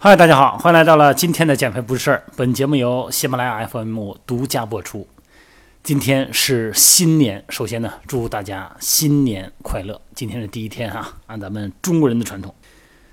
[0.00, 2.22] 嗨，大家好，欢迎来到了今天的减肥不是事儿。
[2.36, 5.08] 本节目由喜马拉雅 FM 独家播出。
[5.82, 10.00] 今天是新年，首先呢，祝大家新年快乐。
[10.14, 12.54] 今天是第一天哈，按咱们中国人的传统，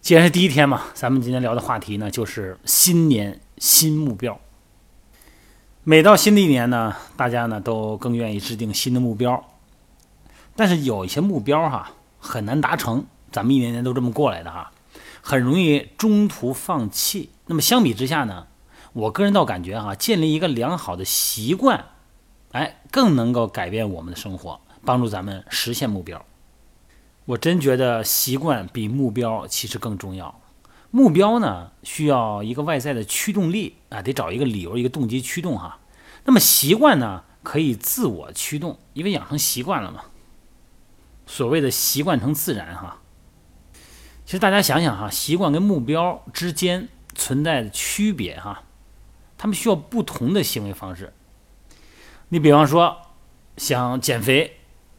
[0.00, 4.40] 既然是第一天嘛，咱们今天聊的话题呢，就是新年新目标。
[5.84, 9.40] 每到新的一年呢，大家呢都更愿意制定新的目标，
[10.56, 14.72] 但是有一些目标哈很难达成，咱们一年年都这么过来的哈，
[15.22, 17.30] 很容易中途放弃。
[17.46, 18.48] 那么相比之下呢，
[18.92, 21.86] 我个人倒感觉哈，建立一个良好的习惯。
[22.50, 26.22] 哎，更能够改变我们的生活，帮助咱们实现目标。
[27.24, 30.38] 我真觉得习惯比目标其实更重要。
[30.90, 35.78] 目标呢，需要一个外在的驱动力啊，得找一个理由、一个动机驱动哈。
[36.24, 40.02] 那么习惯呢，可以自我驱动，因为养成习惯了嘛。
[41.26, 42.98] 所谓的习惯成自然哈。
[44.24, 48.62] 其实大家想想哈，习惯跟目标之间存在的区别哈，
[49.36, 51.12] 他们需要不同的行为方式。
[52.28, 52.96] 你比方说，
[53.56, 54.56] 想减肥，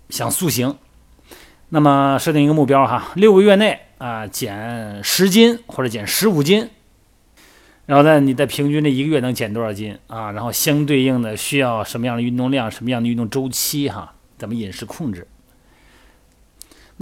[0.10, 0.78] 想塑形，
[1.70, 6.70] 那么设定一个目标哈，六个月内啊减十斤或者减十五斤，
[7.88, 10.32] 然后呢，你在平均的一个月能减多少斤啊？
[10.32, 14.14] 然后相对应的需要什么样的运动量，什么样的运动周期哈？
[14.38, 15.28] 怎么饮食控制？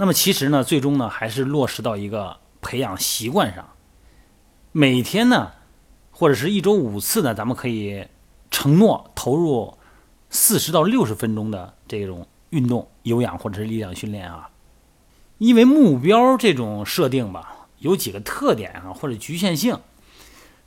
[0.02, 3.68] 那么其实呢，最终呢还是落实到一个培养习惯上，
[4.72, 5.52] 每天呢，
[6.10, 8.08] 或者是一周五次呢，咱们可以
[8.50, 9.78] 承诺投入。
[10.28, 14.50] 四十到六十分钟的这种运动、有氧或者是力量训练啊，
[15.38, 19.78] 因为目标这种设定吧，有几个特点啊或者局限性。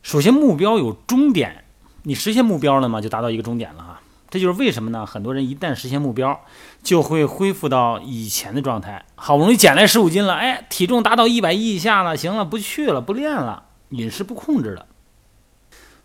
[0.02, 1.66] 首先，目标有终点，
[2.03, 3.94] 你实现目标了嘛，就达到一个终点了啊。
[4.36, 5.05] 这就是为什么呢？
[5.05, 6.41] 很多人一旦实现目标，
[6.83, 9.05] 就会恢复到以前的状态。
[9.16, 14.88] 好不容易减来十五斤了，哎，体重达到一百一以下了，行了，不去了，不练了，饮食不控制了。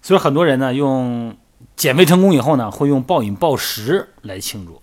[0.00, 1.36] 所以很多人呢用。
[1.76, 4.80] 减肥成功以后呢，会用暴饮暴食来庆祝。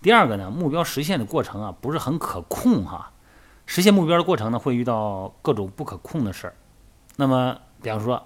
[0.00, 3.10] 第二个呢，目标实现的过程啊不是很可控哈。
[3.66, 6.54] 实现目标的过程呢，会遇到各种不可控的事儿。
[7.16, 8.24] 那么，比方说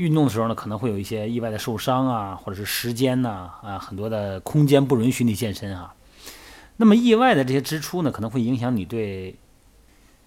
[0.00, 5.94] 运动的时候呢，可能会有一些意外的受伤啊，或者是时间呐啊，很多的空间不允许你健身哈。
[6.76, 9.38] 那么意外的这些支出呢，可能会影响你对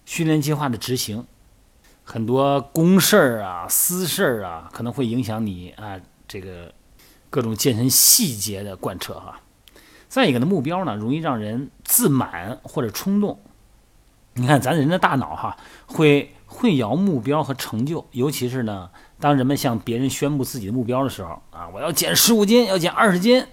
[0.05, 1.25] 训练计划的执行。
[2.03, 6.73] 很多公事儿啊、私事儿啊，可能会影响你啊这个。
[7.33, 9.41] 各种健身细节的贯彻哈，
[10.07, 13.39] 再一个呢，目标呢容易让人自满或者冲动。
[14.35, 15.57] 你看咱人的大脑哈，
[15.87, 23.47] 会混淆目标和成就，尤其是呢，当人们向别人宣布自己的目标的时候啊，我要减十五斤，要减二十斤，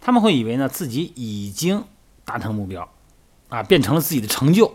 [0.00, 1.84] 他们会以为呢自己已经
[2.24, 2.88] 达成目标，
[3.50, 4.74] 啊，变成了自己的成就，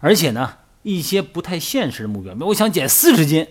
[0.00, 3.46] 而且呢，一些不太现实的目标，比如我想减四十斤。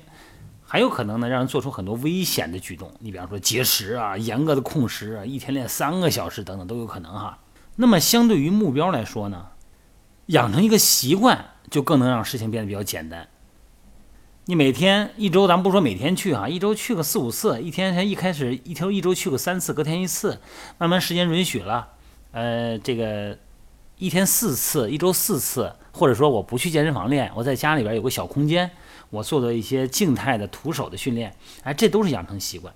[0.69, 2.91] 还有可能呢，让人做出很多危险的举动。
[2.99, 7.39] 你比方说节食啊，严格的控食啊，一天练三个小时等等都有可能哈。
[7.77, 9.45] 那么相对于目标来说呢，
[10.25, 13.27] 养成一个习惯就更能让事情变得比较简单。
[14.45, 20.39] 你每天一周，咱不说每天去哈，一周去个四五次，一天先一开始一天一周去个三次，隔天一次，
[20.77, 21.89] 慢慢时间允许了，
[22.31, 23.37] 呃，这个
[23.97, 28.71] 一天四次，一周四次，或者说我不去健身房练，我在家里边有个小空间。
[29.09, 31.33] 我做的一些静态的徒手的训练，
[31.63, 32.73] 哎，这都是养成习惯。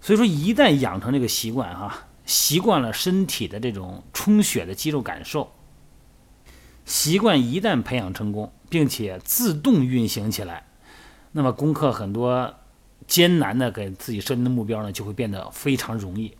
[0.00, 5.52] 所以说，一旦养成这个习惯，哈，习惯了身体的这种充血的肌肉感受，
[6.84, 10.66] 习惯一旦培养成功，并且自动运行起来，
[11.32, 12.54] 那么攻克很多
[13.06, 16.36] 艰难的给自己设定的目标呢，就会变得非常容易。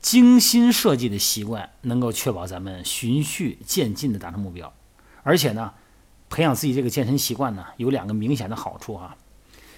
[0.00, 4.72] 精心设计的习惯能够确保咱们循序渐进地达成目标，
[5.22, 5.72] 而且呢。
[6.28, 9.16] 培养自己这个健身习惯呢，有两个明显的好处哈。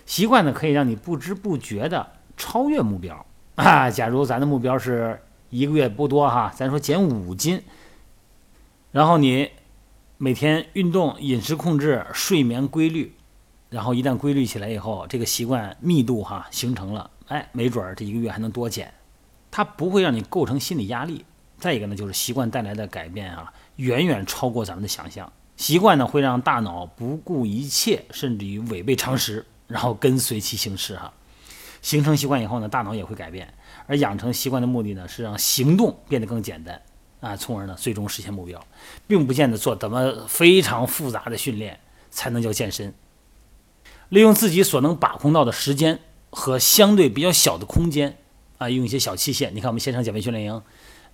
[0.06, 3.90] 习惯呢，可以让你不知不觉地超越目标啊。
[3.90, 7.62] 假如咱的目标是一个月不多哈，咱说减五斤，
[8.90, 9.50] 然后你
[10.16, 13.14] 每天运动、饮食控制、睡眠规律，
[13.70, 18.92] 然后一旦规律起来以后，这个习惯密度哈形成了，哎，没准儿这一个月还能多减。
[19.50, 21.24] 它不会让你构成心理压力。
[21.58, 25.30] 再一个呢，就是习惯带来的改变啊，远远超过咱们的想象。
[25.56, 31.12] 习惯呢会让大脑不顾一切，甚至于违背常识，然后跟随其行事哈。
[31.82, 33.52] 形成习惯以后呢，大脑也会改变。
[33.86, 36.80] 而养成习惯的目的呢，是让行动变得更简单
[37.20, 38.64] 啊，从而呢最终实现目标，
[39.06, 41.78] 并不见得做怎么非常复杂的训练
[42.10, 42.94] 才能叫健身。
[44.08, 45.98] 利用自己所能把控到的时间
[46.30, 48.16] 和相对比较小的空间
[48.58, 49.50] 啊，用一些小器械。
[49.50, 50.62] 你看我们线上减肥训练营，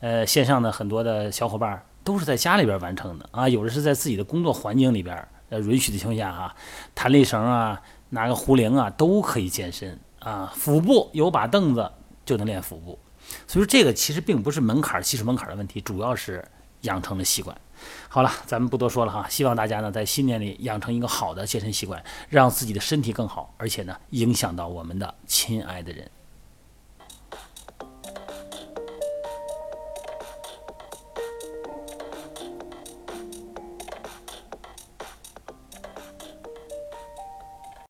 [0.01, 1.85] 呃，线上的很多的小伙伴。
[2.05, 6.55] 都是在家里边完成的啊，有的是在自己的工作环境里边，呃，允许的情况下啊，
[6.95, 7.81] 弹力绳啊，
[8.11, 10.53] 拿个壶铃啊，都可以健身啊。
[10.55, 11.91] 腹部有把凳子
[12.27, 12.99] 就能练腹部，
[13.47, 16.47] 所以说这个其实并不是门槛技术门槛的问题，主要是
[16.83, 17.57] 养成的习惯。
[18.09, 26.11] 好了，咱们不多说了哈，希望大家呢在新年里养成一个好的健身习惯，让自己的身体更好，而且呢影响到我们的亲爱的人。